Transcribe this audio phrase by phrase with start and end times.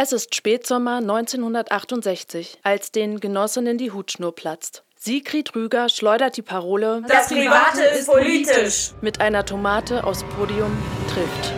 [0.00, 4.84] Es ist Spätsommer 1968, als den Genossinnen die Hutschnur platzt.
[4.94, 8.92] Sigrid Rüger schleudert die Parole Das Private ist politisch.
[9.00, 10.70] mit einer Tomate aufs Podium
[11.12, 11.52] trifft.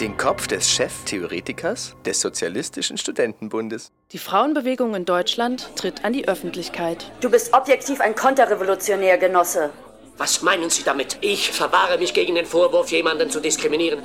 [0.00, 3.92] Den Kopf des Cheftheoretikers des Sozialistischen Studentenbundes.
[4.12, 7.10] Die Frauenbewegung in Deutschland tritt an die Öffentlichkeit.
[7.22, 9.70] Du bist objektiv ein Konterrevolutionär, Genosse.
[10.18, 11.16] Was meinen Sie damit?
[11.22, 14.02] Ich verwahre mich gegen den Vorwurf, jemanden zu diskriminieren.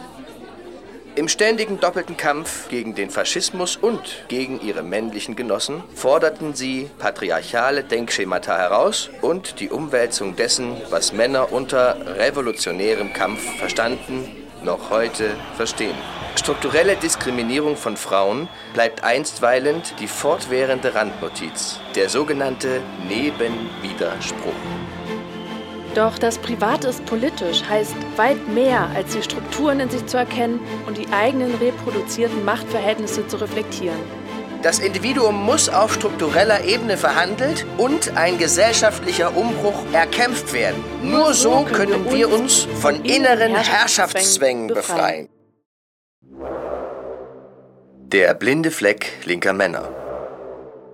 [1.16, 7.84] Im ständigen doppelten Kampf gegen den Faschismus und gegen ihre männlichen Genossen forderten sie patriarchale
[7.84, 15.96] Denkschemata heraus und die Umwälzung dessen, was Männer unter revolutionärem Kampf verstanden, noch heute verstehen.
[16.36, 24.54] Strukturelle Diskriminierung von Frauen bleibt einstweilen die fortwährende Randnotiz, der sogenannte Nebenwiderspruch.
[25.94, 30.62] Doch das Private ist politisch, heißt weit mehr, als die Strukturen in sich zu erkennen
[30.88, 34.21] und die eigenen reproduzierten Machtverhältnisse zu reflektieren.
[34.62, 40.84] Das Individuum muss auf struktureller Ebene verhandelt und ein gesellschaftlicher Umbruch erkämpft werden.
[41.02, 45.30] Nur so können wir uns von inneren Herrschaftszwängen befreien.
[48.14, 49.90] Der blinde Fleck linker Männer.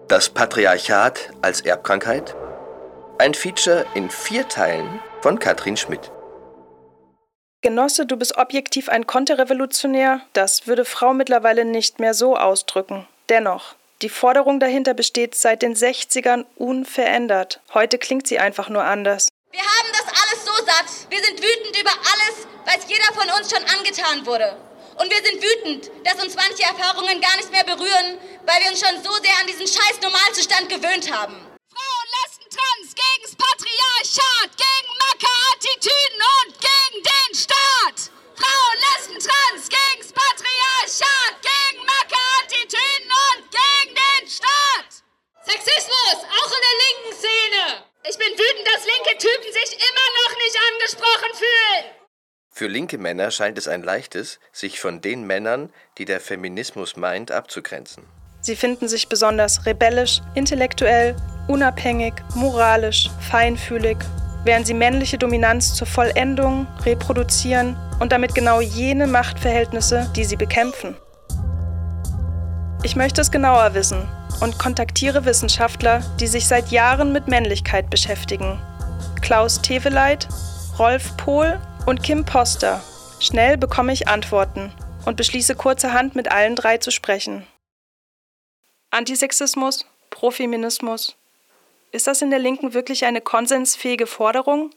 [0.07, 2.35] Das Patriarchat als Erbkrankheit.
[3.17, 6.11] Ein Feature in vier Teilen von Katrin Schmidt.
[7.61, 13.07] Genosse, du bist objektiv ein Konterrevolutionär, das würde Frau mittlerweile nicht mehr so ausdrücken.
[13.29, 17.59] Dennoch, die Forderung dahinter besteht seit den 60ern unverändert.
[17.73, 19.27] Heute klingt sie einfach nur anders.
[19.51, 21.11] Wir haben das alles so satt.
[21.11, 24.55] Wir sind wütend über alles, was jeder von uns schon angetan wurde.
[24.95, 28.79] Und wir sind wütend, dass uns manche Erfahrungen gar nicht mehr berühren, weil wir uns
[28.79, 31.35] schon so sehr an diesen scheiß Normalzustand gewöhnt haben.
[31.67, 36.56] Frauen, Lesben, Trans, gegen's Patriarchat, gegen Macker-Attitüden und
[52.57, 55.69] Für linke Männer scheint es ein leichtes, sich von den Männern,
[55.99, 58.01] die der Feminismus meint, abzugrenzen.
[58.41, 61.15] Sie finden sich besonders rebellisch, intellektuell,
[61.47, 63.99] unabhängig, moralisch, feinfühlig,
[64.43, 70.97] während sie männliche Dominanz zur Vollendung reproduzieren und damit genau jene Machtverhältnisse, die sie bekämpfen.
[72.81, 74.09] Ich möchte es genauer wissen
[74.41, 78.59] und kontaktiere Wissenschaftler, die sich seit Jahren mit Männlichkeit beschäftigen.
[79.21, 80.27] Klaus Teveleit,
[80.79, 82.83] Rolf Pohl und Kim Poster.
[83.21, 84.73] Schnell bekomme ich Antworten
[85.05, 87.47] und beschließe kurzerhand mit allen drei zu sprechen.
[88.91, 91.15] Antisexismus, Profeminismus.
[91.93, 94.71] Ist das in der Linken wirklich eine konsensfähige Forderung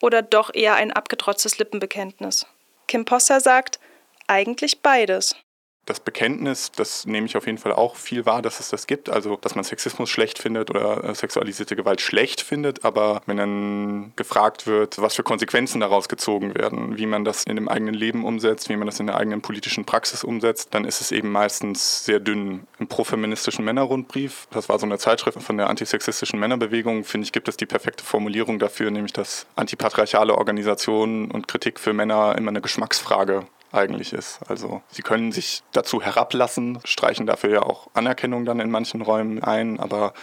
[0.00, 2.46] oder doch eher ein abgetrotztes Lippenbekenntnis?
[2.86, 3.80] Kim Poster sagt,
[4.28, 5.34] eigentlich beides.
[5.88, 9.08] Das Bekenntnis, das nehme ich auf jeden Fall auch viel wahr, dass es das gibt.
[9.08, 12.84] Also, dass man Sexismus schlecht findet oder äh, sexualisierte Gewalt schlecht findet.
[12.84, 17.56] Aber wenn dann gefragt wird, was für Konsequenzen daraus gezogen werden, wie man das in
[17.56, 21.00] dem eigenen Leben umsetzt, wie man das in der eigenen politischen Praxis umsetzt, dann ist
[21.00, 22.66] es eben meistens sehr dünn.
[22.78, 27.48] Im profeministischen Männerrundbrief, das war so eine Zeitschrift von der antisexistischen Männerbewegung, finde ich, gibt
[27.48, 32.60] es die perfekte Formulierung dafür, nämlich dass antipatriarchale Organisationen und Kritik für Männer immer eine
[32.60, 34.40] Geschmacksfrage eigentlich ist.
[34.48, 39.42] Also sie können sich dazu herablassen, streichen dafür ja auch Anerkennung dann in manchen Räumen
[39.42, 40.14] ein, aber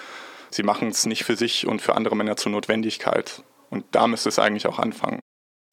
[0.50, 3.44] sie machen es nicht für sich und für andere Männer zur Notwendigkeit.
[3.70, 5.20] Und da müsste es eigentlich auch anfangen.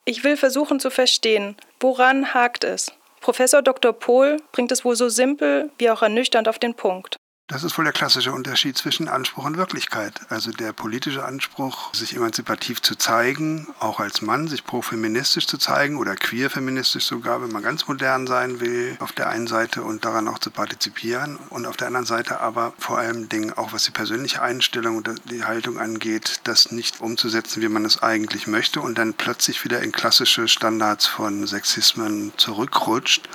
[0.04, 2.92] Ich will versuchen zu verstehen, woran hakt es?
[3.20, 3.92] Professor Dr.
[3.92, 7.16] Pohl bringt es wohl so simpel wie auch ernüchternd auf den Punkt.
[7.52, 10.22] Das ist wohl der klassische Unterschied zwischen Anspruch und Wirklichkeit.
[10.30, 15.98] Also der politische Anspruch, sich emanzipativ zu zeigen, auch als Mann, sich profeministisch zu zeigen
[15.98, 20.28] oder queerfeministisch sogar, wenn man ganz modern sein will, auf der einen Seite und daran
[20.28, 23.90] auch zu partizipieren und auf der anderen Seite aber vor allem Dingen auch was die
[23.90, 28.96] persönliche Einstellung und die Haltung angeht, das nicht umzusetzen, wie man es eigentlich möchte und
[28.96, 33.28] dann plötzlich wieder in klassische Standards von Sexismen zurückrutscht.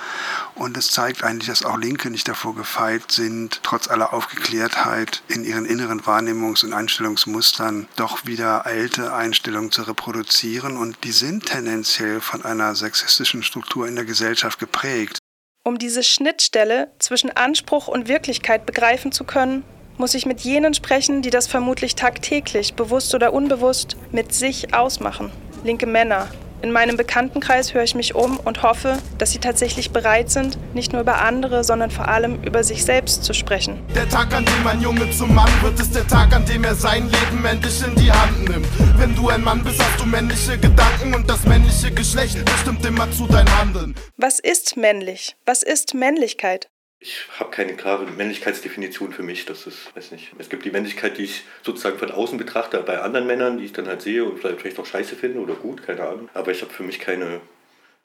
[0.55, 5.43] Und es zeigt eigentlich, dass auch Linke nicht davor gefeit sind, trotz aller Aufgeklärtheit in
[5.43, 12.21] ihren inneren Wahrnehmungs- und Einstellungsmustern doch wieder alte Einstellungen zu reproduzieren und die sind tendenziell
[12.21, 15.19] von einer sexistischen Struktur in der Gesellschaft geprägt.
[15.63, 19.63] Um diese Schnittstelle zwischen Anspruch und Wirklichkeit begreifen zu können,
[19.97, 25.31] muss ich mit jenen sprechen, die das vermutlich tagtäglich, bewusst oder unbewusst, mit sich ausmachen.
[25.63, 26.29] Linke Männer,
[26.61, 30.91] In meinem Bekanntenkreis höre ich mich um und hoffe, dass sie tatsächlich bereit sind, nicht
[30.91, 33.79] nur über andere, sondern vor allem über sich selbst zu sprechen.
[33.93, 36.73] Der Tag, an dem ein Junge zum Mann wird, ist der Tag, an dem er
[36.73, 38.67] sein Leben endlich in die Hand nimmt.
[38.97, 43.09] Wenn du ein Mann bist, hast du männliche Gedanken und das männliche Geschlecht bestimmt immer
[43.11, 43.95] zu dein Handeln.
[44.17, 45.35] Was ist männlich?
[45.45, 46.69] Was ist Männlichkeit?
[46.99, 49.45] Ich habe keine klare Männlichkeitsdefinition für mich.
[49.45, 50.31] Das ist, weiß nicht.
[50.39, 53.73] Es gibt die Männlichkeit, die ich sozusagen von außen betrachte, bei anderen Männern, die ich
[53.73, 56.29] dann halt sehe und vielleicht, vielleicht auch scheiße finde oder gut, keine Ahnung.
[56.33, 57.39] Aber ich habe für mich keine.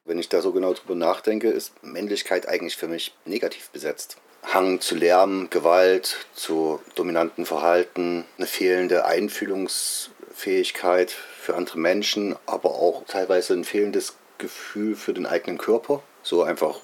[0.05, 4.19] Wenn ich da so genau drüber nachdenke, ist Männlichkeit eigentlich für mich negativ besetzt.
[4.43, 13.05] Hang zu Lärm, Gewalt, zu dominanten Verhalten, eine fehlende Einfühlungsfähigkeit für andere Menschen, aber auch
[13.07, 16.03] teilweise ein fehlendes Gefühl für den eigenen Körper.
[16.25, 16.81] So einfach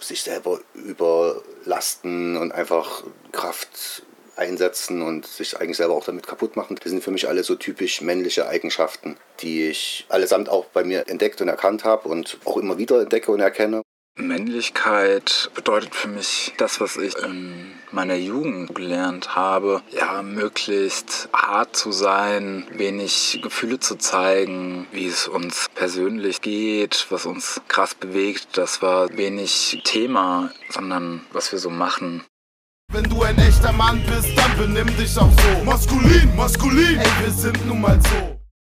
[0.00, 4.02] sich selber überlasten und einfach Kraft
[4.36, 6.76] einsetzen und sich eigentlich selber auch damit kaputt machen.
[6.82, 11.08] Das sind für mich alle so typisch männliche Eigenschaften, die ich allesamt auch bei mir
[11.08, 13.82] entdeckt und erkannt habe und auch immer wieder entdecke und erkenne.
[14.16, 21.76] Männlichkeit bedeutet für mich das, was ich in meiner Jugend gelernt habe, ja, möglichst hart
[21.76, 28.56] zu sein, wenig Gefühle zu zeigen, wie es uns persönlich geht, was uns krass bewegt.
[28.56, 32.24] Das war wenig Thema, sondern was wir so machen.
[32.92, 35.64] Wenn du ein echter Mann bist, dann benimm dich auch so.
[35.64, 38.33] Maskulin, maskulin, ey, wir sind nun mal so.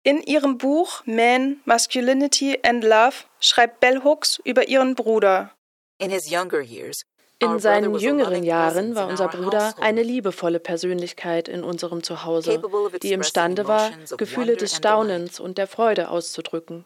[0.05, 5.49] In ihrem Buch Man, Masculinity and Love schreibt Bell Hooks über ihren Bruder.
[5.97, 12.61] In seinen jüngeren Jahren war unser Bruder eine liebevolle Persönlichkeit in unserem Zuhause,
[13.01, 16.85] die imstande war, Gefühle des Staunens und der Freude auszudrücken.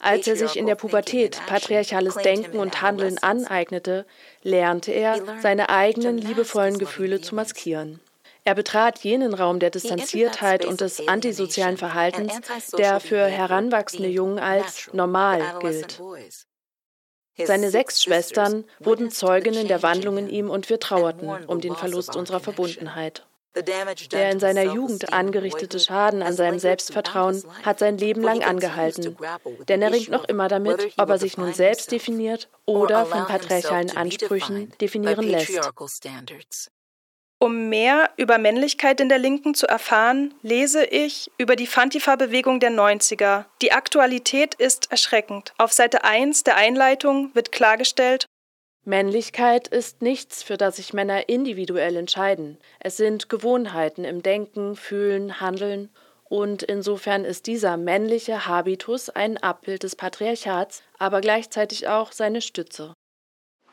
[0.00, 4.04] Als er sich in der Pubertät patriarchales Denken und Handeln aneignete,
[4.42, 8.00] lernte er, seine eigenen liebevollen Gefühle zu maskieren.
[8.48, 12.32] Er betrat jenen Raum der Distanziertheit und des antisozialen Verhaltens,
[12.78, 16.00] der für heranwachsende Jungen als normal gilt.
[17.36, 22.16] Seine sechs Schwestern wurden Zeuginnen der Wandlung in ihm und wir trauerten um den Verlust
[22.16, 23.26] unserer Verbundenheit.
[24.12, 29.14] Der in seiner Jugend angerichtete Schaden an seinem Selbstvertrauen hat sein Leben lang angehalten,
[29.68, 33.94] denn er ringt noch immer damit, ob er sich nun selbst definiert oder von patriarchalen
[33.94, 35.60] Ansprüchen definieren lässt.
[37.40, 42.70] Um mehr über Männlichkeit in der Linken zu erfahren, lese ich über die Fantifa-Bewegung der
[42.70, 43.44] 90er.
[43.62, 45.52] Die Aktualität ist erschreckend.
[45.56, 48.26] Auf Seite 1 der Einleitung wird klargestellt,
[48.88, 52.56] Männlichkeit ist nichts, für das sich Männer individuell entscheiden.
[52.80, 55.90] Es sind Gewohnheiten im Denken, Fühlen, Handeln.
[56.24, 62.94] Und insofern ist dieser männliche Habitus ein Abbild des Patriarchats, aber gleichzeitig auch seine Stütze.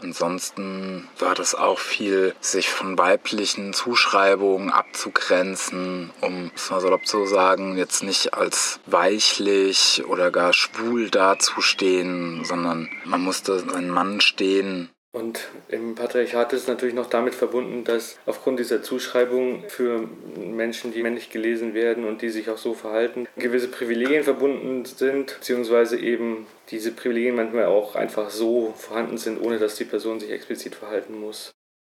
[0.01, 7.25] Ansonsten war das auch viel, sich von weiblichen Zuschreibungen abzugrenzen, um es mal salopp zu
[7.25, 14.89] sagen, jetzt nicht als weichlich oder gar schwul dazustehen, sondern man musste einen Mann stehen,
[15.15, 20.91] und im Patriarchat ist es natürlich noch damit verbunden, dass aufgrund dieser Zuschreibung für Menschen,
[20.91, 25.97] die männlich gelesen werden und die sich auch so verhalten, gewisse Privilegien verbunden sind, beziehungsweise
[25.97, 30.75] eben diese Privilegien manchmal auch einfach so vorhanden sind, ohne dass die Person sich explizit
[30.75, 31.51] verhalten muss.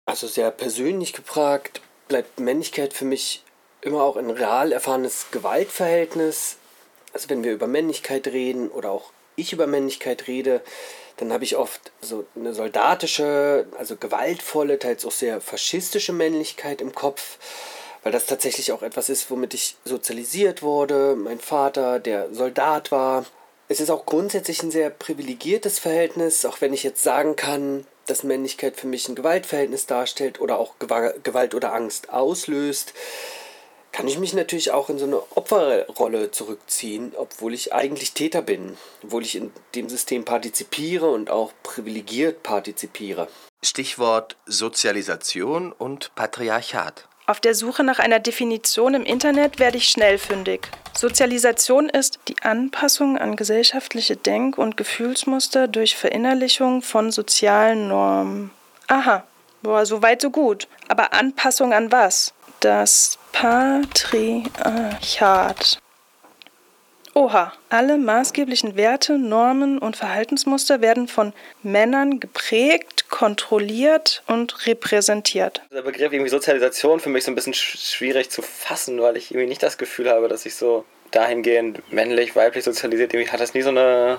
[0.06, 3.44] Also sehr persönlich gefragt, bleibt Männlichkeit für mich
[3.82, 6.58] immer auch ein real erfahrenes Gewaltverhältnis.
[7.14, 10.62] Also wenn wir über Männlichkeit reden oder auch ich über Männlichkeit rede,
[11.18, 16.94] dann habe ich oft so eine soldatische, also gewaltvolle, teils auch sehr faschistische Männlichkeit im
[16.94, 17.38] Kopf,
[18.04, 21.16] weil das tatsächlich auch etwas ist, womit ich sozialisiert wurde.
[21.16, 23.26] Mein Vater, der Soldat war.
[23.68, 28.24] Es ist auch grundsätzlich ein sehr privilegiertes Verhältnis, auch wenn ich jetzt sagen kann, dass
[28.24, 32.94] Männlichkeit für mich ein Gewaltverhältnis darstellt oder auch Gewalt oder Angst auslöst
[33.98, 38.78] kann ich mich natürlich auch in so eine Opferrolle zurückziehen, obwohl ich eigentlich Täter bin,
[39.04, 43.28] obwohl ich in dem System partizipiere und auch privilegiert partizipiere.
[43.66, 47.08] Stichwort Sozialisation und Patriarchat.
[47.26, 50.70] Auf der Suche nach einer Definition im Internet werde ich schnell fündig.
[50.96, 58.52] Sozialisation ist die Anpassung an gesellschaftliche Denk- und Gefühlsmuster durch Verinnerlichung von sozialen Normen.
[58.90, 59.24] Aha,
[59.64, 60.68] boah, so weit so gut.
[60.88, 62.36] Aber Anpassung an was?
[62.60, 65.78] Das Patriarchat.
[67.14, 75.62] Oha, alle maßgeblichen Werte, Normen und Verhaltensmuster werden von Männern geprägt, kontrolliert und repräsentiert.
[75.72, 79.50] Der Begriff irgendwie Sozialisation für mich so ein bisschen schwierig zu fassen, weil ich irgendwie
[79.50, 83.62] nicht das Gefühl habe, dass ich so dahingehend männlich, weiblich sozialisiert, irgendwie hat das nie
[83.62, 84.18] so eine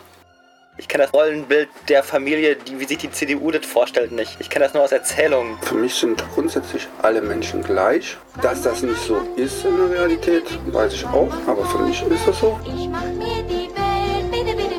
[0.78, 4.36] ich kenne das Rollenbild der Familie, die, wie sich die CDU das vorstellt, nicht.
[4.38, 5.58] Ich kenne das nur aus Erzählungen.
[5.62, 8.16] Für mich sind grundsätzlich alle Menschen gleich.
[8.40, 12.26] Dass das nicht so ist in der Realität, weiß ich auch, aber für mich ist
[12.26, 12.58] das so.
[12.64, 14.78] Ich mach mir die Welt, bitte, bitte.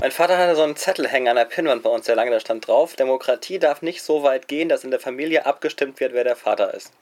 [0.00, 2.38] Mein Vater hatte so einen Zettel hängen an der Pinnwand bei uns sehr lange, da
[2.38, 6.22] stand drauf, Demokratie darf nicht so weit gehen, dass in der Familie abgestimmt wird, wer
[6.22, 6.92] der Vater ist.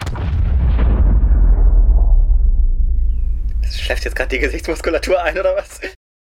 [3.62, 5.80] Das schläft jetzt gerade die Gesichtsmuskulatur ein, oder was?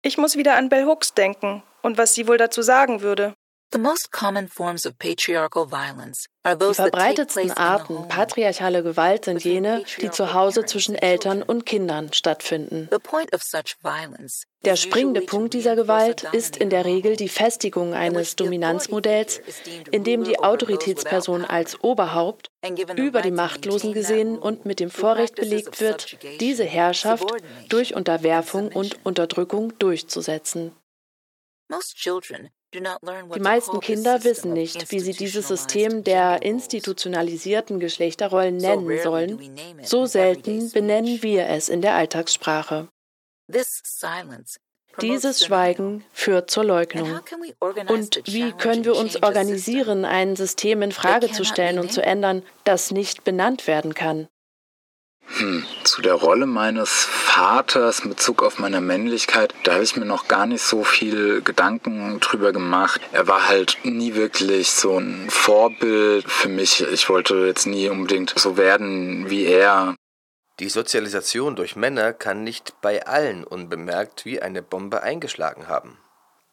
[0.07, 3.33] Ich muss wieder an Bell Hooks denken und was sie wohl dazu sagen würde.
[6.47, 12.89] Die verbreitetsten Arten patriarchaler Gewalt sind jene, die zu Hause zwischen Eltern und Kindern stattfinden.
[14.65, 19.41] Der springende Punkt dieser Gewalt ist in der Regel die Festigung eines Dominanzmodells,
[19.91, 22.51] in dem die Autoritätsperson als Oberhaupt
[22.97, 27.29] über die Machtlosen gesehen und mit dem Vorrecht belegt wird, diese Herrschaft
[27.69, 30.73] durch Unterwerfung und Unterdrückung durchzusetzen.
[32.75, 39.39] Die meisten Kinder wissen nicht, wie sie dieses System der institutionalisierten Geschlechterrollen nennen sollen.
[39.83, 42.89] So selten benennen wir es in der Alltagssprache.
[45.01, 47.21] Dieses Schweigen führt zur Leugnung.
[47.89, 52.43] Und wie können wir uns organisieren, ein System in Frage zu stellen und zu ändern,
[52.65, 54.29] das nicht benannt werden kann?
[55.27, 60.05] Hm, zu der Rolle meines Vaters in Bezug auf meine Männlichkeit, da habe ich mir
[60.05, 63.01] noch gar nicht so viel Gedanken drüber gemacht.
[63.13, 66.83] Er war halt nie wirklich so ein Vorbild für mich.
[66.83, 69.97] Ich wollte jetzt nie unbedingt so werden wie er.
[70.61, 75.99] Die Sozialisation durch Männer kann nicht bei allen unbemerkt wie eine Bombe eingeschlagen haben.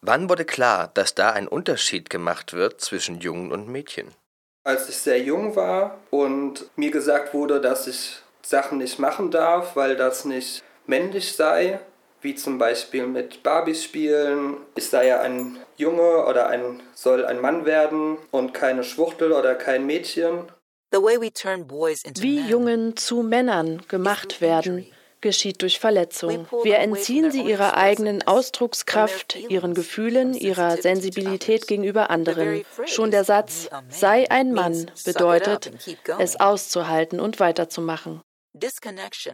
[0.00, 4.08] Wann wurde klar, dass da ein Unterschied gemacht wird zwischen Jungen und Mädchen?
[4.64, 9.76] Als ich sehr jung war und mir gesagt wurde, dass ich Sachen nicht machen darf,
[9.76, 11.80] weil das nicht männlich sei,
[12.20, 14.56] wie zum Beispiel mit Barbies spielen.
[14.74, 19.54] Ich sei ja ein Junge oder ein soll ein Mann werden und keine Schwuchtel oder
[19.54, 20.44] kein Mädchen.
[20.92, 24.86] Wie Jungen zu Männern gemacht werden,
[25.22, 26.46] geschieht durch Verletzung.
[26.62, 32.64] Wir entziehen sie ihrer eigenen Ausdruckskraft, ihren Gefühlen, ihrer Sensibilität gegenüber anderen.
[32.84, 35.72] Schon der Satz sei ein Mann bedeutet,
[36.18, 38.20] es auszuhalten und weiterzumachen.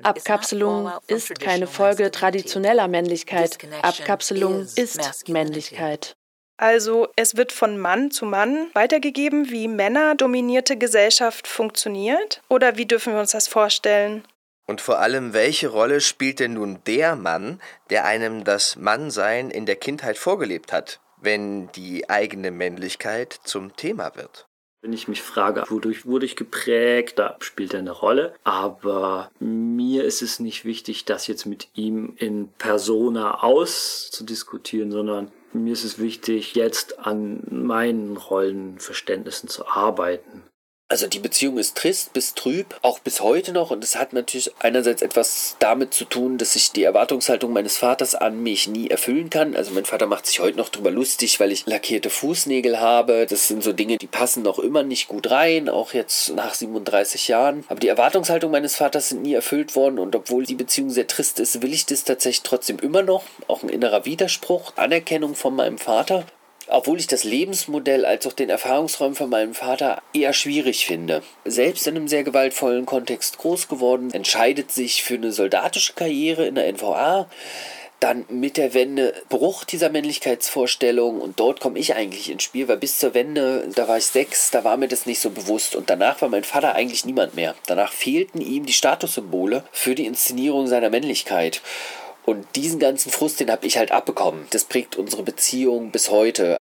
[0.02, 3.58] Abkapselung ist keine Folge traditioneller Männlichkeit.
[3.82, 6.16] Abkapselung ist Männlichkeit.
[6.56, 12.42] Also es wird von Mann zu Mann weitergegeben, wie männerdominierte Gesellschaft funktioniert?
[12.48, 14.25] Oder wie dürfen wir uns das vorstellen?
[14.66, 17.60] Und vor allem, welche Rolle spielt denn nun der Mann,
[17.90, 24.16] der einem das Mannsein in der Kindheit vorgelebt hat, wenn die eigene Männlichkeit zum Thema
[24.16, 24.47] wird?
[24.80, 28.35] Wenn ich mich frage, wodurch wurde ich geprägt, da spielt er eine Rolle.
[28.44, 35.73] Aber mir ist es nicht wichtig, das jetzt mit ihm in persona auszudiskutieren, sondern mir
[35.73, 40.44] ist es wichtig, jetzt an meinen Rollenverständnissen zu arbeiten.
[40.90, 43.71] Also die Beziehung ist trist bis trüb, auch bis heute noch.
[43.71, 48.14] Und es hat natürlich einerseits etwas damit zu tun, dass ich die Erwartungshaltung meines Vaters
[48.14, 49.54] an mich nie erfüllen kann.
[49.54, 53.26] Also mein Vater macht sich heute noch drüber lustig, weil ich lackierte Fußnägel habe.
[53.28, 57.28] Das sind so Dinge, die passen noch immer nicht gut rein, auch jetzt nach 37
[57.28, 57.66] Jahren.
[57.68, 59.99] Aber die Erwartungshaltung meines Vaters sind nie erfüllt worden.
[59.99, 63.25] Und obwohl die Beziehung sehr trist ist, will ich das tatsächlich trotzdem immer noch.
[63.47, 66.25] Auch ein innerer Widerspruch, Anerkennung von meinem Vater
[66.68, 71.22] obwohl ich das Lebensmodell als auch den Erfahrungsräumen von meinem Vater eher schwierig finde.
[71.44, 76.54] Selbst in einem sehr gewaltvollen Kontext groß geworden, entscheidet sich für eine soldatische Karriere in
[76.54, 77.28] der NVA.
[78.00, 82.76] Dann mit der Wende Bruch dieser Männlichkeitsvorstellung und dort komme ich eigentlich ins Spiel, weil
[82.76, 85.90] bis zur Wende, da war ich sechs, da war mir das nicht so bewusst und
[85.90, 87.56] danach war mein Vater eigentlich niemand mehr.
[87.66, 91.60] Danach fehlten ihm die Statussymbole für die Inszenierung seiner Männlichkeit.
[92.28, 94.47] Und diesen ganzen Frust, den habe ich halt abbekommen.
[94.50, 96.58] Das prägt unsere Beziehung bis heute.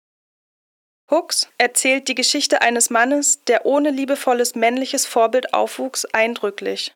[1.11, 6.95] Hooks erzählt die Geschichte eines Mannes, der ohne liebevolles männliches Vorbild aufwuchs, eindrücklich.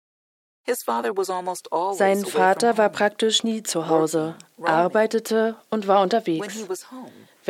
[0.68, 6.64] Sein Vater war praktisch nie zu Hause, arbeitete und war unterwegs.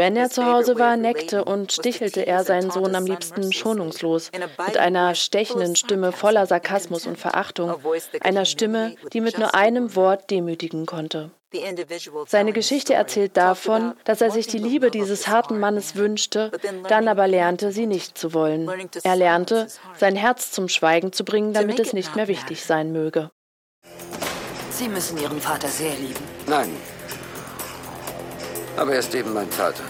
[0.01, 4.31] Wenn er zu Hause war, neckte und stichelte er seinen Sohn am liebsten schonungslos,
[4.67, 7.75] mit einer stechenden Stimme voller Sarkasmus und Verachtung,
[8.23, 11.33] einer Stimme, die mit nur einem Wort demütigen konnte.
[12.27, 16.51] Seine Geschichte erzählt davon, dass er sich die Liebe dieses harten Mannes wünschte,
[16.89, 18.71] dann aber lernte, sie nicht zu wollen.
[19.03, 19.67] Er lernte,
[19.99, 23.31] sein Herz zum Schweigen zu bringen, damit es nicht mehr wichtig sein möge.
[24.71, 26.25] Sie müssen Ihren Vater sehr lieben.
[26.47, 26.71] Nein,
[28.81, 29.85] aber er ist eben mein Vater.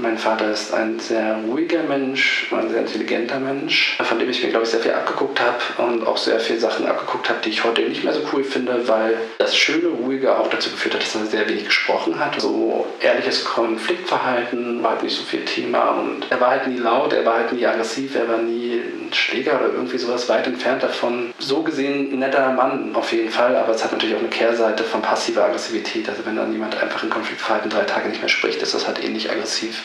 [0.00, 4.50] Mein Vater ist ein sehr ruhiger Mensch, ein sehr intelligenter Mensch, von dem ich mir,
[4.50, 7.64] glaube ich, sehr viel abgeguckt habe und auch sehr viele Sachen abgeguckt habe, die ich
[7.64, 11.16] heute nicht mehr so cool finde, weil das schöne, ruhige auch dazu geführt hat, dass
[11.16, 12.40] er sehr wenig gesprochen hat.
[12.40, 17.12] So ehrliches Konfliktverhalten war halt nicht so viel Thema und er war halt nie laut,
[17.12, 20.84] er war halt nie aggressiv, er war nie ein Schläger oder irgendwie sowas weit entfernt
[20.84, 21.34] davon.
[21.40, 24.84] So gesehen ein netter Mann auf jeden Fall, aber es hat natürlich auch eine Kehrseite
[24.84, 26.08] von passiver Aggressivität.
[26.08, 29.02] Also wenn dann jemand einfach in Konfliktverhalten drei Tage nicht mehr spricht, ist das halt
[29.02, 29.82] ähnlich aggressiv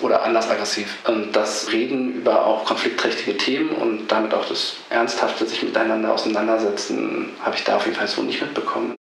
[0.00, 0.98] oder anders aggressiv.
[1.06, 7.30] Und das Reden über auch konfliktträchtige Themen und damit auch das ernsthafte sich miteinander auseinandersetzen,
[7.42, 8.94] habe ich da auf jeden Fall so nicht mitbekommen.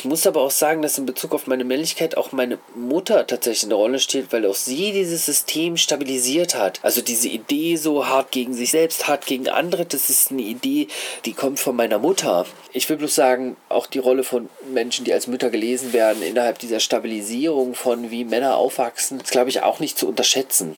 [0.00, 3.64] Ich muss aber auch sagen, dass in Bezug auf meine Männlichkeit auch meine Mutter tatsächlich
[3.64, 6.80] eine Rolle spielt, weil auch sie dieses System stabilisiert hat.
[6.80, 10.88] Also diese Idee so hart gegen sich selbst, hart gegen andere, das ist eine Idee,
[11.26, 12.46] die kommt von meiner Mutter.
[12.72, 16.58] Ich will bloß sagen, auch die Rolle von Menschen, die als Mütter gelesen werden, innerhalb
[16.60, 20.76] dieser Stabilisierung von wie Männer aufwachsen, ist, glaube ich, auch nicht zu unterschätzen.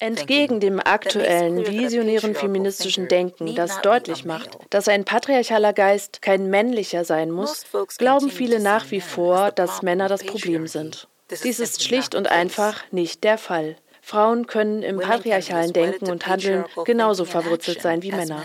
[0.00, 7.04] Entgegen dem aktuellen visionären feministischen Denken, das deutlich macht, dass ein patriarchaler Geist kein männlicher
[7.04, 7.64] sein muss,
[7.96, 11.08] glauben viele nach wie vor, dass Männer das Problem sind.
[11.30, 13.76] Dies ist schlicht und einfach nicht der Fall.
[14.00, 18.42] Frauen können im patriarchalen Denken und Handeln genauso verwurzelt sein wie Männer.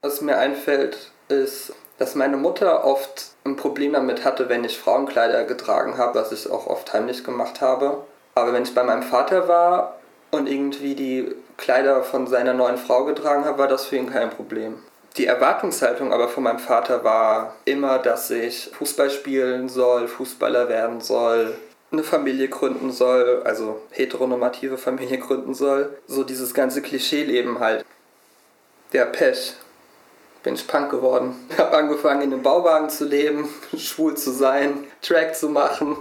[0.00, 0.96] Was mir einfällt,
[1.28, 6.32] ist, dass meine Mutter oft ein Problem damit hatte, wenn ich Frauenkleider getragen habe, was
[6.32, 8.04] ich auch oft heimlich gemacht habe.
[8.34, 9.98] Aber wenn ich bei meinem Vater war
[10.30, 14.30] und irgendwie die Kleider von seiner neuen Frau getragen habe, war das für ihn kein
[14.30, 14.78] Problem.
[15.16, 21.02] Die Erwartungshaltung aber von meinem Vater war immer, dass ich Fußball spielen soll, Fußballer werden
[21.02, 21.54] soll,
[21.92, 25.98] eine Familie gründen soll, also heteronormative Familie gründen soll.
[26.06, 27.84] So dieses ganze Klischeeleben halt.
[28.94, 29.54] Der Pech.
[30.42, 31.36] Bin ich Punk geworden.
[31.58, 35.96] Hab angefangen in einem Bauwagen zu leben, schwul zu sein, Track zu machen,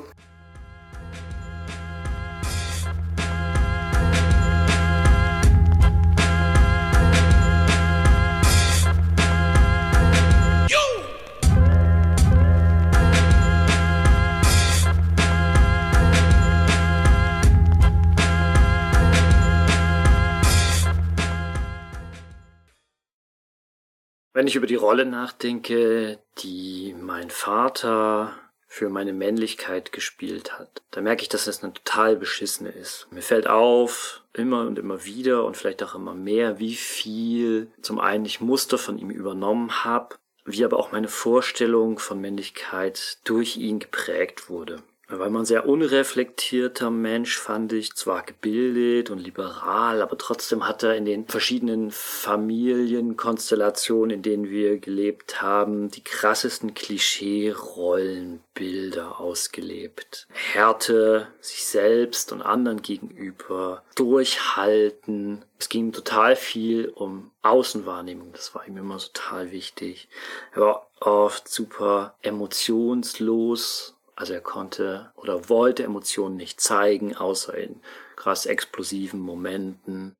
[24.41, 28.33] Wenn ich über die Rolle nachdenke, die mein Vater
[28.65, 33.05] für meine Männlichkeit gespielt hat, da merke ich, dass das eine total beschissene ist.
[33.11, 37.99] Mir fällt auf, immer und immer wieder und vielleicht auch immer mehr, wie viel zum
[37.99, 43.57] einen ich Muster von ihm übernommen habe, wie aber auch meine Vorstellung von Männlichkeit durch
[43.57, 44.81] ihn geprägt wurde.
[45.11, 50.65] Er war immer ein sehr unreflektierter Mensch, fand ich, zwar gebildet und liberal, aber trotzdem
[50.65, 60.29] hat er in den verschiedenen Familienkonstellationen, in denen wir gelebt haben, die krassesten Klischee-Rollenbilder ausgelebt.
[60.53, 65.43] Härte sich selbst und anderen gegenüber, durchhalten.
[65.59, 70.07] Es ging total viel um Außenwahrnehmung, das war ihm immer total wichtig.
[70.53, 77.81] Er war oft super emotionslos, also er konnte oder wollte Emotionen nicht zeigen, außer in
[78.15, 80.15] krass explosiven Momenten.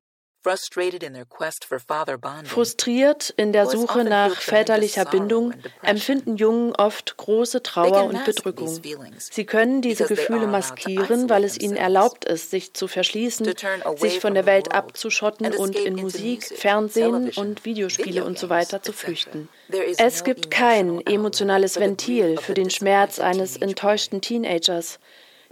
[2.44, 8.80] Frustriert in der Suche nach väterlicher Bindung empfinden Jungen oft große Trauer und Bedrückung.
[9.18, 13.54] Sie können diese Gefühle maskieren, weil es ihnen erlaubt ist, sich zu verschließen,
[13.96, 18.64] sich von der Welt abzuschotten und in Musik, Fernsehen und Videospiele usw.
[18.64, 19.48] So zu flüchten.
[19.98, 24.98] Es gibt kein emotionales Ventil für den Schmerz eines enttäuschten Teenagers.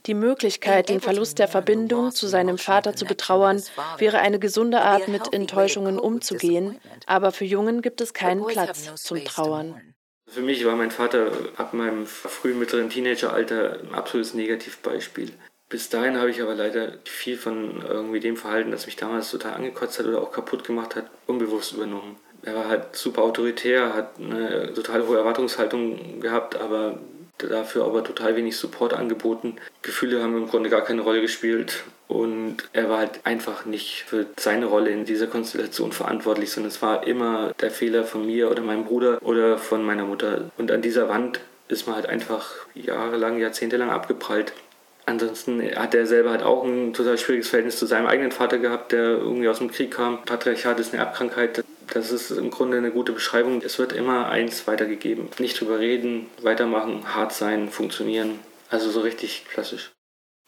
[0.07, 3.63] Die Möglichkeit, den Verlust der Verbindung zu seinem Vater zu betrauern,
[3.99, 9.25] wäre eine gesunde Art, mit Enttäuschungen umzugehen, aber für Jungen gibt es keinen Platz zum
[9.25, 9.81] Trauern.
[10.27, 15.33] Für mich war mein Vater ab meinem frühen mittleren Teenageralter ein absolutes Negativbeispiel.
[15.69, 19.55] Bis dahin habe ich aber leider viel von irgendwie dem Verhalten, das mich damals total
[19.55, 22.17] angekotzt hat oder auch kaputt gemacht hat, unbewusst übernommen.
[22.43, 26.99] Er war halt super autoritär, hat eine total hohe Erwartungshaltung gehabt, aber
[27.49, 29.57] dafür aber total wenig Support angeboten.
[29.83, 34.27] Gefühle haben im Grunde gar keine Rolle gespielt und er war halt einfach nicht für
[34.37, 38.63] seine Rolle in dieser Konstellation verantwortlich, sondern es war immer der Fehler von mir oder
[38.63, 40.51] meinem Bruder oder von meiner Mutter.
[40.59, 44.53] Und an dieser Wand ist man halt einfach jahrelang, jahrzehntelang abgeprallt.
[45.11, 48.93] Ansonsten hat er selber halt auch ein total schwieriges Verhältnis zu seinem eigenen Vater gehabt,
[48.93, 50.23] der irgendwie aus dem Krieg kam.
[50.23, 51.65] Patriarchat ist eine Erbkrankheit.
[51.93, 53.61] Das ist im Grunde eine gute Beschreibung.
[53.61, 55.29] Es wird immer eins weitergegeben.
[55.39, 58.39] Nicht drüber reden, weitermachen, hart sein, funktionieren.
[58.69, 59.91] Also so richtig klassisch.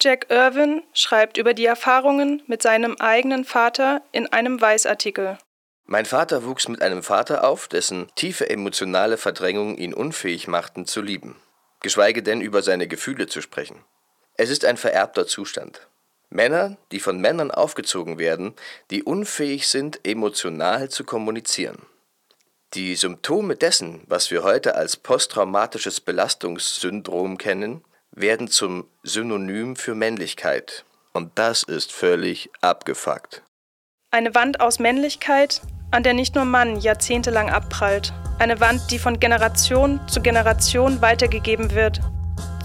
[0.00, 5.38] Jack Irwin schreibt über die Erfahrungen mit seinem eigenen Vater in einem Weißartikel.
[5.86, 11.02] Mein Vater wuchs mit einem Vater auf, dessen tiefe emotionale Verdrängung ihn unfähig machten zu
[11.02, 11.34] lieben,
[11.80, 13.84] geschweige denn über seine Gefühle zu sprechen.
[14.42, 15.86] Es ist ein vererbter Zustand.
[16.28, 18.54] Männer, die von Männern aufgezogen werden,
[18.90, 21.86] die unfähig sind, emotional zu kommunizieren.
[22.74, 30.84] Die Symptome dessen, was wir heute als posttraumatisches Belastungssyndrom kennen, werden zum Synonym für Männlichkeit.
[31.12, 33.44] Und das ist völlig abgefuckt.
[34.10, 38.12] Eine Wand aus Männlichkeit, an der nicht nur Mann jahrzehntelang abprallt.
[38.40, 42.00] Eine Wand, die von Generation zu Generation weitergegeben wird.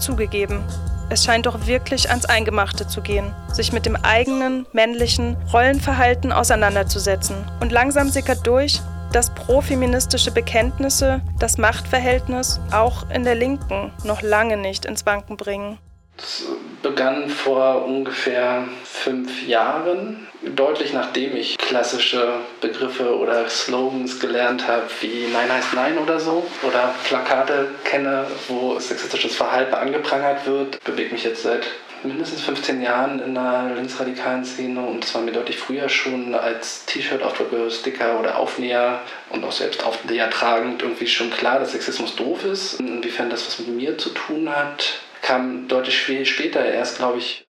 [0.00, 0.64] Zugegeben.
[1.10, 7.36] Es scheint doch wirklich ans Eingemachte zu gehen, sich mit dem eigenen männlichen Rollenverhalten auseinanderzusetzen.
[7.60, 14.58] Und langsam sickert durch, dass profeministische Bekenntnisse das Machtverhältnis auch in der Linken noch lange
[14.58, 15.78] nicht ins Wanken bringen.
[16.16, 16.42] Das
[16.82, 25.26] begann vor ungefähr fünf Jahren, deutlich nachdem ich klassische Begriffe oder Slogans gelernt habe, wie
[25.32, 31.24] Nein heißt Nein oder so, oder Plakate kenne, wo sexistisches Verhalten angeprangert wird, bewege mich
[31.24, 31.66] jetzt seit
[32.04, 36.84] mindestens 15 Jahren in der linksradikalen Szene und es war mir deutlich früher schon als
[36.86, 42.44] T-Shirt-Aufdrucke, Sticker oder Aufnäher und auch selbst Aufnäher tragend irgendwie schon klar, dass Sexismus doof
[42.44, 42.78] ist.
[42.80, 47.46] Inwiefern das was mit mir zu tun hat, kam deutlich viel später erst, glaube ich.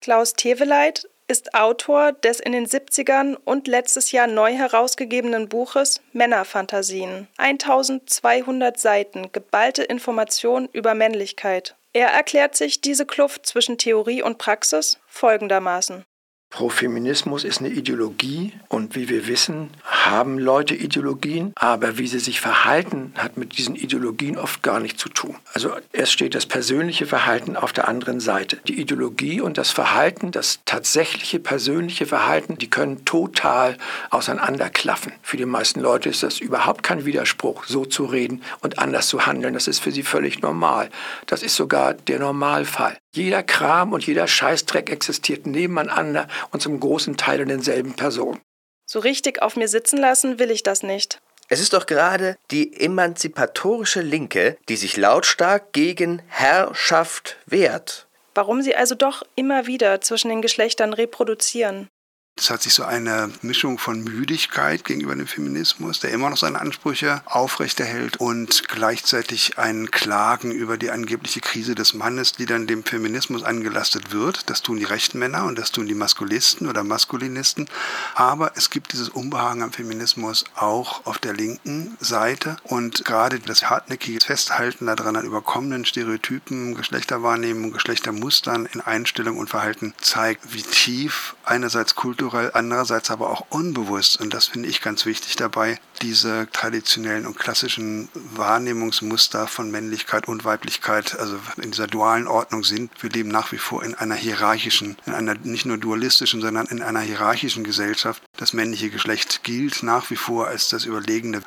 [0.00, 7.28] Klaus Teveleit ist Autor des in den 70ern und letztes Jahr neu herausgegebenen Buches Männerfantasien.
[7.38, 11.76] 1200 Seiten geballte Information über Männlichkeit.
[11.92, 16.04] Er erklärt sich diese Kluft zwischen Theorie und Praxis folgendermaßen.
[16.52, 22.42] Profeminismus ist eine Ideologie und wie wir wissen, haben Leute Ideologien, aber wie sie sich
[22.42, 25.34] verhalten, hat mit diesen Ideologien oft gar nichts zu tun.
[25.54, 28.58] Also es steht das persönliche Verhalten auf der anderen Seite.
[28.68, 33.78] Die Ideologie und das Verhalten, das tatsächliche persönliche Verhalten, die können total
[34.10, 35.12] auseinanderklaffen.
[35.22, 39.24] Für die meisten Leute ist das überhaupt kein Widerspruch, so zu reden und anders zu
[39.24, 39.54] handeln.
[39.54, 40.90] Das ist für sie völlig normal.
[41.26, 42.98] Das ist sogar der Normalfall.
[43.14, 48.40] Jeder Kram und jeder Scheißdreck existiert nebeneinander und zum großen Teil in denselben Personen.
[48.86, 51.20] So richtig auf mir sitzen lassen will ich das nicht.
[51.48, 58.06] Es ist doch gerade die emanzipatorische Linke, die sich lautstark gegen Herrschaft wehrt.
[58.34, 61.88] Warum sie also doch immer wieder zwischen den Geschlechtern reproduzieren.
[62.34, 66.60] Es hat sich so eine Mischung von Müdigkeit gegenüber dem Feminismus, der immer noch seine
[66.60, 72.84] Ansprüche aufrechterhält und gleichzeitig ein Klagen über die angebliche Krise des Mannes, die dann dem
[72.84, 74.48] Feminismus angelastet wird.
[74.48, 77.68] Das tun die rechten Männer und das tun die Maskulisten oder Maskulinisten.
[78.14, 83.68] Aber es gibt dieses Unbehagen am Feminismus auch auf der linken Seite und gerade das
[83.68, 91.36] hartnäckige Festhalten daran an überkommenen Stereotypen, Geschlechterwahrnehmung, Geschlechtermustern in Einstellung und Verhalten zeigt, wie tief
[91.44, 96.46] einerseits Kultur kulturell, andererseits aber auch unbewusst, und das finde ich ganz wichtig dabei, diese
[96.52, 102.90] traditionellen und klassischen Wahrnehmungsmuster von Männlichkeit und Weiblichkeit, also in dieser dualen Ordnung sind.
[103.02, 106.80] Wir leben nach wie vor in einer hierarchischen, in einer nicht nur dualistischen, sondern in
[106.80, 108.22] einer hierarchischen Gesellschaft.
[108.36, 111.42] Das männliche Geschlecht gilt nach wie vor als das Überlegene.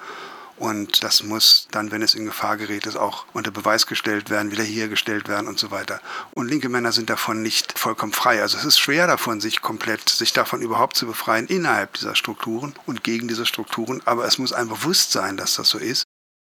[0.57, 4.51] Und das muss dann, wenn es in Gefahr gerät, ist auch unter Beweis gestellt werden,
[4.51, 5.99] wiederhergestellt werden und so weiter.
[6.33, 8.41] Und linke Männer sind davon nicht vollkommen frei.
[8.41, 12.73] Also es ist schwer davon, sich komplett, sich davon überhaupt zu befreien innerhalb dieser Strukturen
[12.85, 14.01] und gegen diese Strukturen.
[14.05, 16.03] Aber es muss ein Bewusstsein, dass das so ist.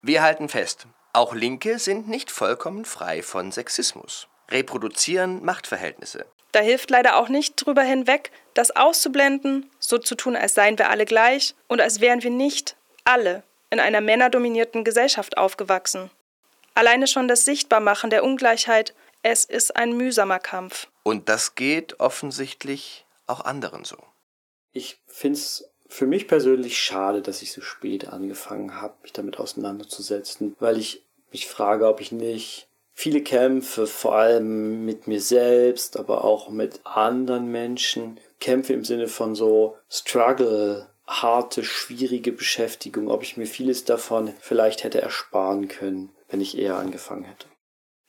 [0.01, 4.27] Wir halten fest, auch Linke sind nicht vollkommen frei von Sexismus.
[4.49, 6.25] Reproduzieren Machtverhältnisse.
[6.51, 10.89] Da hilft leider auch nicht drüber hinweg, das auszublenden, so zu tun, als seien wir
[10.89, 16.11] alle gleich und als wären wir nicht alle in einer männerdominierten Gesellschaft aufgewachsen.
[16.75, 20.87] Alleine schon das Sichtbarmachen der Ungleichheit, es ist ein mühsamer Kampf.
[21.01, 23.97] Und das geht offensichtlich auch anderen so.
[24.71, 29.39] Ich finde es für mich persönlich schade, dass ich so spät angefangen habe, mich damit
[29.39, 35.97] auseinanderzusetzen, weil ich mich frage, ob ich nicht viele Kämpfe, vor allem mit mir selbst,
[35.97, 43.23] aber auch mit anderen Menschen, Kämpfe im Sinne von so Struggle harte, schwierige Beschäftigung, ob
[43.23, 47.47] ich mir vieles davon vielleicht hätte ersparen können, wenn ich eher angefangen hätte.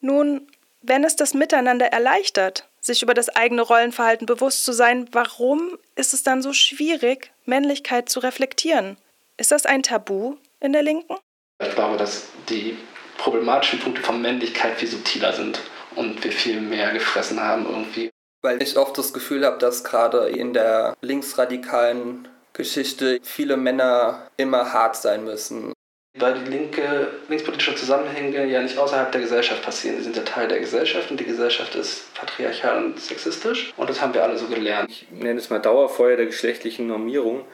[0.01, 0.47] Nun,
[0.83, 6.13] wenn es das Miteinander erleichtert, sich über das eigene Rollenverhalten bewusst zu sein, warum ist
[6.13, 8.99] es dann so schwierig, Männlichkeit zu reflektieren?
[9.37, 11.17] Ist das ein Tabu in der Linken?
[11.63, 12.77] Ich glaube, dass die
[13.17, 15.61] problematischen Punkte von Männlichkeit viel subtiler sind
[15.97, 18.11] und wir viel mehr gefressen haben irgendwie.
[18.43, 24.73] Weil ich oft das Gefühl habe, dass gerade in der linksradikalen Geschichte viele Männer immer
[24.73, 25.73] hart sein müssen.
[26.17, 29.97] Weil die linke, linkspolitische Zusammenhänge ja nicht außerhalb der Gesellschaft passieren.
[29.99, 34.01] Sie sind ja Teil der Gesellschaft und die Gesellschaft ist patriarchal und sexistisch und das
[34.01, 34.89] haben wir alle so gelernt.
[34.91, 37.45] Ich nenne es mal Dauerfeuer der geschlechtlichen Normierung.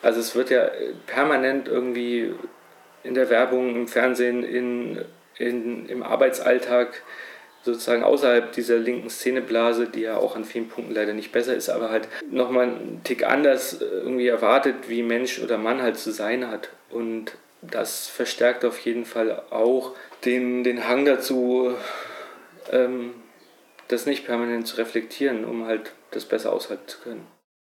[0.00, 0.70] Also es wird ja
[1.06, 2.32] permanent irgendwie
[3.02, 5.04] in der Werbung, im Fernsehen, in,
[5.36, 7.02] in, im Arbeitsalltag
[7.64, 11.70] sozusagen außerhalb dieser linken Szeneblase, die ja auch an vielen Punkten leider nicht besser ist,
[11.70, 16.12] aber halt nochmal einen Tick anders äh, irgendwie erwartet, wie Mensch oder Mann halt zu
[16.12, 16.68] sein hat.
[16.90, 19.92] Und das verstärkt auf jeden Fall auch
[20.24, 21.74] den, den Hang dazu,
[22.70, 23.14] ähm,
[23.88, 27.26] das nicht permanent zu reflektieren, um halt das besser aushalten zu können.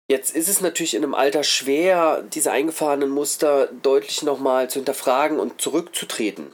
[0.07, 5.39] Jetzt ist es natürlich in einem Alter schwer, diese eingefahrenen Muster deutlich nochmal zu hinterfragen
[5.39, 6.53] und zurückzutreten.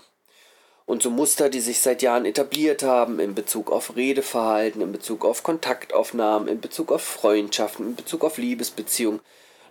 [0.90, 5.24] Und so Muster, die sich seit Jahren etabliert haben in Bezug auf Redeverhalten, in Bezug
[5.24, 9.20] auf Kontaktaufnahmen, in Bezug auf Freundschaften, in Bezug auf Liebesbeziehungen,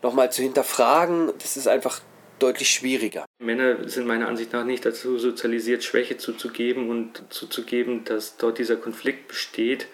[0.02, 2.00] nochmal zu hinterfragen, das ist einfach
[2.40, 3.26] deutlich schwieriger.
[3.40, 8.78] Männer sind meiner Ansicht nach nicht dazu sozialisiert, Schwäche zuzugeben und zuzugeben, dass dort dieser
[8.78, 9.88] Konflikt besteht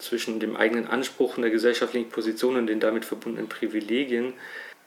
[0.00, 4.32] zwischen dem eigenen Anspruch und der gesellschaftlichen Position und den damit verbundenen Privilegien.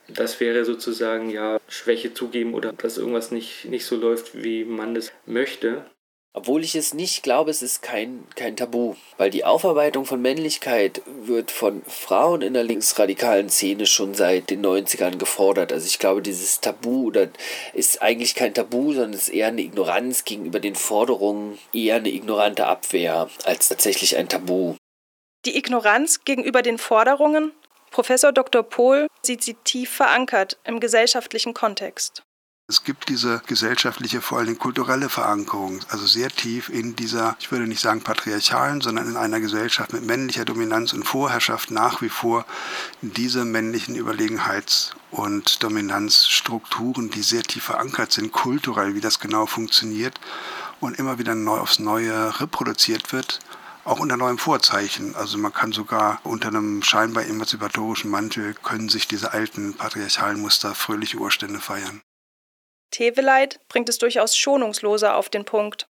[0.08, 4.94] Das wäre sozusagen ja Schwäche zugeben oder dass irgendwas nicht, nicht so läuft, wie man
[4.94, 5.84] das möchte.
[6.34, 8.94] Obwohl ich es nicht glaube, es ist kein, kein Tabu.
[9.16, 14.64] Weil die Aufarbeitung von Männlichkeit wird von Frauen in der linksradikalen Szene schon seit den
[14.64, 15.72] 90ern gefordert.
[15.72, 17.28] Also ich glaube, dieses Tabu oder
[17.74, 22.66] ist eigentlich kein Tabu, sondern ist eher eine Ignoranz gegenüber den Forderungen, eher eine ignorante
[22.66, 24.76] Abwehr als tatsächlich ein Tabu.
[25.44, 27.52] Die Ignoranz gegenüber den Forderungen?
[27.90, 28.62] Professor Dr.
[28.62, 32.22] Pohl sieht sie tief verankert im gesellschaftlichen Kontext.
[32.70, 37.66] Es gibt diese gesellschaftliche, vor allem kulturelle Verankerung, also sehr tief in dieser, ich würde
[37.66, 42.44] nicht sagen patriarchalen, sondern in einer Gesellschaft mit männlicher Dominanz und Vorherrschaft nach wie vor
[43.00, 50.20] diese männlichen Überlegenheits- und Dominanzstrukturen, die sehr tief verankert sind, kulturell, wie das genau funktioniert
[50.78, 53.40] und immer wieder neu aufs Neue reproduziert wird,
[53.88, 55.14] auch unter neuem Vorzeichen.
[55.14, 60.74] Also man kann sogar unter einem scheinbar emanzipatorischen Mantel können sich diese alten patriarchalen Muster
[60.74, 62.00] fröhliche Urstände feiern.
[62.90, 65.86] Teveleit bringt es durchaus schonungsloser auf den Punkt.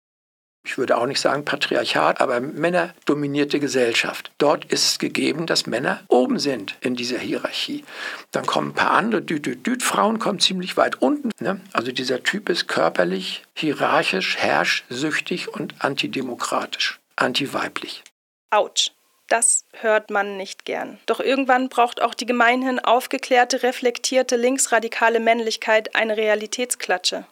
[0.66, 4.32] Ich würde auch nicht sagen Patriarchat, aber männerdominierte Gesellschaft.
[4.38, 7.84] Dort ist es gegeben, dass Männer oben sind in dieser Hierarchie.
[8.32, 11.30] Dann kommen ein paar andere, düt, düt, düt, Frauen kommen ziemlich weit unten.
[11.38, 11.60] Ne?
[11.72, 18.04] Also dieser Typ ist körperlich, hierarchisch, herrschsüchtig und antidemokratisch, antiweiblich.
[18.50, 18.92] Autsch.
[19.28, 21.00] Das hört man nicht gern.
[21.06, 27.26] Doch irgendwann braucht auch die gemeinhin aufgeklärte, reflektierte linksradikale Männlichkeit eine Realitätsklatsche.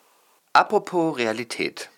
[0.53, 1.91] Apropos Realität.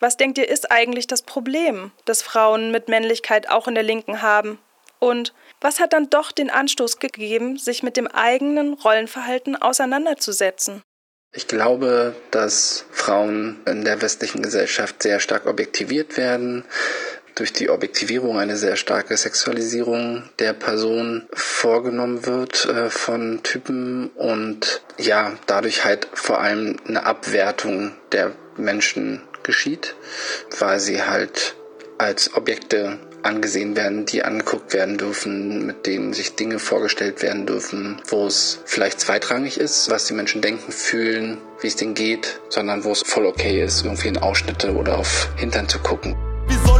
[0.00, 4.22] Was denkt ihr ist eigentlich das Problem, das Frauen mit Männlichkeit auch in der Linken
[4.22, 4.58] haben?
[4.98, 10.82] Und was hat dann doch den Anstoß gegeben, sich mit dem eigenen Rollenverhalten auseinanderzusetzen?
[11.32, 16.64] Ich glaube, dass Frauen in der westlichen Gesellschaft sehr stark objektiviert werden,
[17.34, 24.82] durch die Objektivierung eine sehr starke Sexualisierung der Person vorgenommen wird äh, von Typen und
[24.98, 29.94] ja, dadurch halt vor allem eine Abwertung der Menschen geschieht,
[30.58, 31.56] weil sie halt
[31.98, 38.00] als Objekte angesehen werden, die angeguckt werden dürfen, mit denen sich Dinge vorgestellt werden dürfen,
[38.06, 42.84] wo es vielleicht zweitrangig ist, was die Menschen denken, fühlen, wie es denen geht, sondern
[42.84, 46.14] wo es voll okay ist, irgendwie in Ausschnitte oder auf Hintern zu gucken.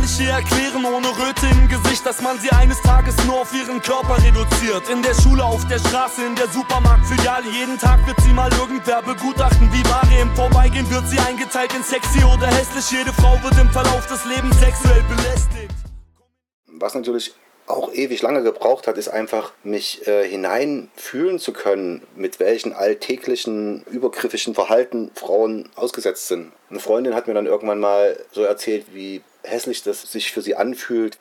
[0.05, 3.81] Ich ihr erklären ohne Röte im Gesicht, dass man sie eines Tages nur auf ihren
[3.81, 4.87] Körper reduziert?
[4.91, 9.01] In der Schule, auf der Straße, in der Supermarktfiliale, jeden Tag wird sie mal irgendwer
[9.01, 9.73] begutachten.
[9.73, 12.91] Wie Ware im Vorbeigehen wird sie eingeteilt in sexy oder hässlich.
[12.91, 15.75] Jede Frau wird im Verlauf des Lebens sexuell belästigt.
[16.67, 17.33] Was natürlich
[17.67, 23.85] auch ewig lange gebraucht hat, ist einfach, mich äh, hineinfühlen zu können, mit welchen alltäglichen,
[23.85, 26.53] übergriffischen Verhalten Frauen ausgesetzt sind.
[26.71, 30.57] Eine Freundin hat mir dann irgendwann mal so erzählt, wie hässlich das sich für sie
[30.57, 31.19] anfühlt.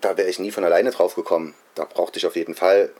[0.00, 1.54] Da wäre ich nie von alleine drauf gekommen.
[1.74, 2.90] Da brauchte ich auf jeden Fall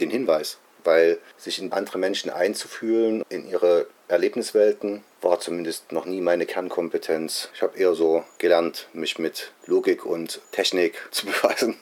[0.00, 6.20] den Hinweis, weil sich in andere Menschen einzufühlen, in ihre Erlebniswelten, war zumindest noch nie
[6.20, 7.50] meine Kernkompetenz.
[7.54, 11.76] Ich habe eher so gelernt, mich mit Logik und Technik zu beweisen.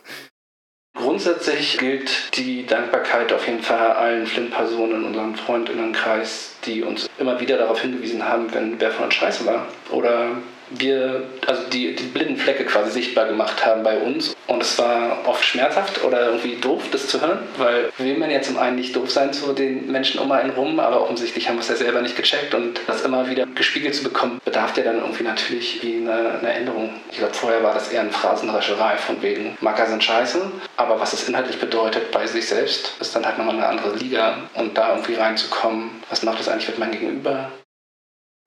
[0.95, 7.41] Grundsätzlich gilt die Dankbarkeit auf jeden Fall allen Flint-Personen in unserem Freundinnenkreis, die uns immer
[7.41, 10.37] wieder darauf hingewiesen haben, wenn wer von uns scheiße war oder
[10.71, 14.37] wir also die, die blinden Flecke quasi sichtbar gemacht haben bei uns.
[14.47, 18.43] Und es war oft schmerzhaft oder irgendwie doof, das zu hören, weil will man ja
[18.43, 21.63] zum einen nicht doof sein zu den Menschen um einen rum, aber offensichtlich haben wir
[21.63, 24.99] es ja selber nicht gecheckt und das immer wieder gespiegelt zu bekommen, bedarf ja dann
[24.99, 26.91] irgendwie natürlich wie eine, eine Änderung.
[27.11, 30.41] Ich glaube, vorher war das eher eine Phrasenrescherei von wegen, Macker sind scheiße,
[30.77, 34.39] aber was es inhaltlich bedeutet bei sich selbst, ist dann halt nochmal eine andere Liga
[34.55, 37.51] und da irgendwie reinzukommen, was macht das eigentlich mit meinem Gegenüber?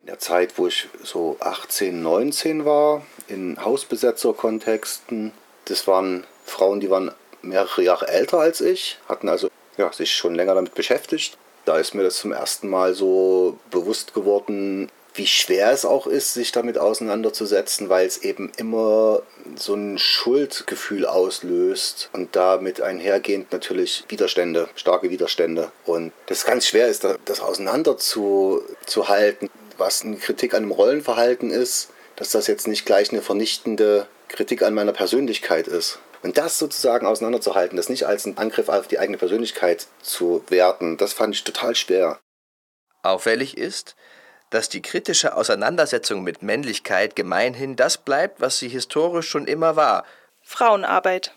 [0.03, 5.31] In der Zeit, wo ich so 18, 19 war, in Hausbesetzerkontexten.
[5.63, 10.35] Das waren Frauen, die waren mehrere Jahre älter als ich, hatten also ja, sich schon
[10.35, 11.37] länger damit beschäftigt.
[11.63, 16.33] Da ist mir das zum ersten Mal so bewusst geworden, wie schwer es auch ist,
[16.33, 19.21] sich damit auseinanderzusetzen, weil es eben immer
[19.55, 25.71] so ein Schuldgefühl auslöst und damit einhergehend natürlich Widerstände, starke Widerstände.
[25.85, 29.49] Und das ganz schwer ist, das auseinanderzuhalten
[29.83, 34.63] was eine Kritik an dem Rollenverhalten ist, dass das jetzt nicht gleich eine vernichtende Kritik
[34.63, 35.99] an meiner Persönlichkeit ist.
[36.21, 40.95] Und das sozusagen auseinanderzuhalten, das nicht als einen Angriff auf die eigene Persönlichkeit zu werten,
[40.95, 42.19] das fand ich total schwer.
[43.01, 43.97] Auffällig ist,
[44.49, 50.05] dass die kritische Auseinandersetzung mit Männlichkeit gemeinhin das bleibt, was sie historisch schon immer war.
[50.41, 51.35] Frauenarbeit.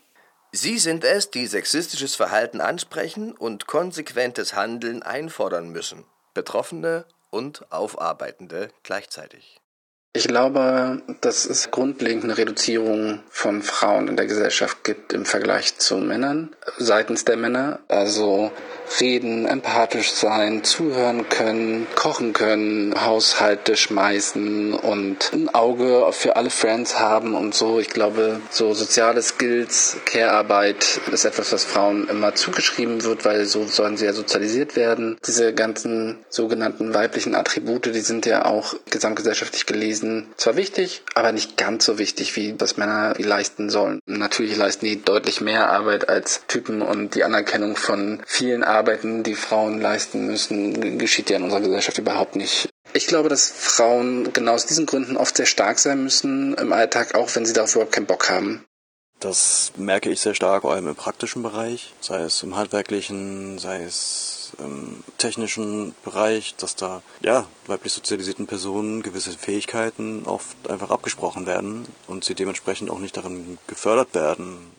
[0.53, 6.05] Sie sind es, die sexistisches Verhalten ansprechen und konsequentes Handeln einfordern müssen.
[6.33, 9.61] Betroffene und Aufarbeitende gleichzeitig.
[10.17, 15.77] Ich glaube, dass es grundlegend eine Reduzierung von Frauen in der Gesellschaft gibt im Vergleich
[15.77, 17.81] zu Männern, seitens der Männer.
[17.87, 18.51] Also
[19.01, 26.99] reden, empathisch sein, zuhören können, kochen können, Haushalte schmeißen und ein Auge für alle Friends
[26.99, 27.79] haben und so.
[27.79, 33.65] Ich glaube, so soziale Skills, Care-Arbeit ist etwas, was Frauen immer zugeschrieben wird, weil so
[33.65, 35.19] sollen sie ja sozialisiert werden.
[35.27, 40.06] Diese ganzen sogenannten weiblichen Attribute, die sind ja auch gesamtgesellschaftlich gelesen
[40.37, 44.01] zwar wichtig, aber nicht ganz so wichtig, wie was Männer leisten sollen.
[44.07, 49.23] Natürlich leisten die deutlich mehr Arbeit als Typen und die Anerkennung von vielen Arbeiten Arbeiten,
[49.23, 52.69] die Frauen leisten müssen, geschieht ja in unserer Gesellschaft überhaupt nicht.
[52.93, 57.15] Ich glaube, dass Frauen genau aus diesen Gründen oft sehr stark sein müssen im Alltag,
[57.15, 58.65] auch wenn sie darauf überhaupt keinen Bock haben.
[59.19, 63.83] Das merke ich sehr stark, vor allem im praktischen Bereich, sei es im handwerklichen, sei
[63.83, 71.47] es im technischen Bereich, dass da ja weiblich sozialisierten Personen gewisse Fähigkeiten oft einfach abgesprochen
[71.47, 74.77] werden und sie dementsprechend auch nicht darin gefördert werden,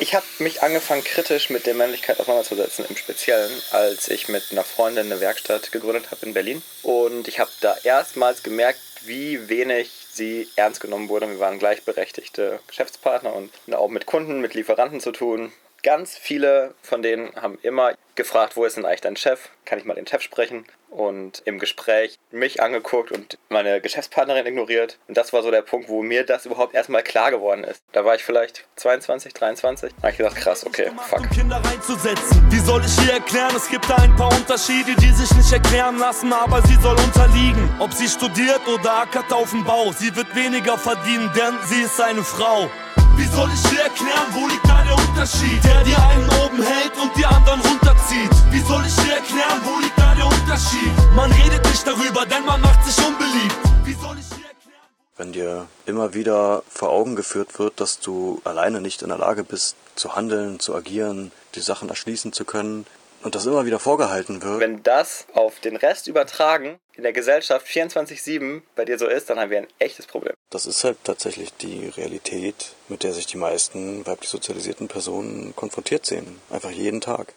[0.00, 4.62] ich habe mich angefangen, kritisch mit der Männlichkeit auseinanderzusetzen, im Speziellen, als ich mit einer
[4.62, 6.62] Freundin eine Werkstatt gegründet habe in Berlin.
[6.84, 11.28] Und ich habe da erstmals gemerkt, wie wenig sie ernst genommen wurde.
[11.28, 15.52] Wir waren gleichberechtigte Geschäftspartner und auch mit Kunden, mit Lieferanten zu tun.
[15.82, 19.48] Ganz viele von denen haben immer gefragt, wo ist denn eigentlich dein Chef?
[19.64, 20.66] Kann ich mal den Chef sprechen?
[20.90, 24.98] Und im Gespräch mich angeguckt und meine Geschäftspartnerin ignoriert.
[25.06, 27.82] Und das war so der Punkt, wo mir das überhaupt erstmal klar geworden ist.
[27.92, 29.92] Da war ich vielleicht 22, 23.
[29.92, 31.30] Da habe ich gedacht, krass, okay, fuck.
[31.30, 32.42] Kinder reinzusetzen.
[32.50, 33.54] Wie soll ich hier erklären?
[33.54, 37.68] Es gibt da ein paar Unterschiede, die sich nicht erklären lassen, aber sie soll unterliegen.
[37.78, 42.00] Ob sie studiert oder ackert auf dem Bau, sie wird weniger verdienen, denn sie ist
[42.00, 42.68] eine Frau.
[43.18, 45.64] Wie soll ich dir erklären, wo liegt da der Unterschied?
[45.64, 48.30] Der die einen oben hält und die anderen runterzieht.
[48.50, 50.92] Wie soll ich dir erklären, wo liegt da der Unterschied?
[51.16, 53.56] Man redet nicht darüber, denn man macht sich unbeliebt.
[53.84, 54.88] Wie soll ich dir erklären?
[55.16, 59.42] Wenn dir immer wieder vor Augen geführt wird, dass du alleine nicht in der Lage
[59.42, 62.86] bist, zu handeln, zu agieren, die Sachen erschließen zu können,
[63.28, 64.58] und das immer wieder vorgehalten wird.
[64.58, 69.38] Wenn das auf den Rest übertragen in der Gesellschaft 24-7 bei dir so ist, dann
[69.38, 70.32] haben wir ein echtes Problem.
[70.48, 76.06] Das ist halt tatsächlich die Realität, mit der sich die meisten weiblich sozialisierten Personen konfrontiert
[76.06, 76.40] sehen.
[76.48, 77.34] Einfach jeden Tag.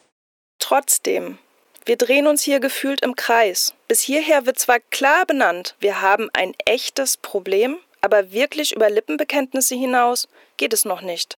[0.59, 1.39] Trotzdem,
[1.83, 3.73] wir drehen uns hier gefühlt im Kreis.
[3.89, 9.75] Bis hierher wird zwar klar benannt, wir haben ein echtes Problem, aber wirklich über Lippenbekenntnisse
[9.75, 11.35] hinaus geht es noch nicht.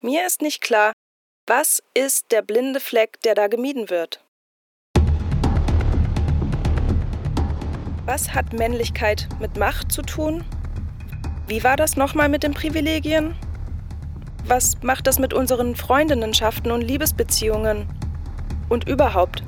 [0.00, 0.94] Mir ist nicht klar,
[1.46, 4.20] was ist der blinde Fleck, der da gemieden wird?
[8.04, 10.44] Was hat Männlichkeit mit Macht zu tun?
[11.46, 13.36] Wie war das nochmal mit den Privilegien?
[14.44, 17.88] Was macht das mit unseren Freundinnenschaften und Liebesbeziehungen?
[18.68, 19.42] Und überhaupt,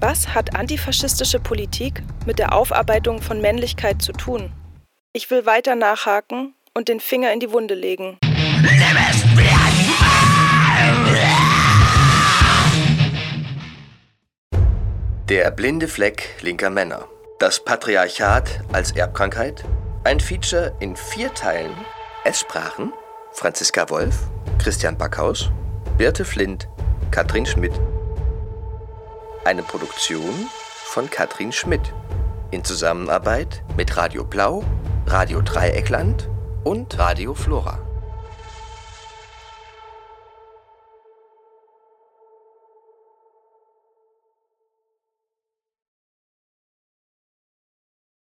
[0.00, 4.52] was hat antifaschistische Politik mit der Aufarbeitung von Männlichkeit zu tun?
[5.12, 8.18] Ich will weiter nachhaken und den Finger in die Wunde legen.
[15.30, 17.08] Der blinde Fleck linker Männer.
[17.38, 19.64] Das Patriarchat als Erbkrankheit.
[20.04, 21.72] Ein Feature in vier Teilen.
[22.26, 22.92] Es sprachen
[23.32, 25.50] Franziska Wolf, Christian Backhaus,
[25.96, 26.68] Birte Flint,
[27.10, 27.72] Katrin Schmidt.
[29.46, 30.50] Eine Produktion
[30.84, 31.94] von Katrin Schmidt
[32.50, 34.62] in Zusammenarbeit mit Radio Blau,
[35.06, 36.28] Radio Dreieckland
[36.64, 37.83] und Radio Flora.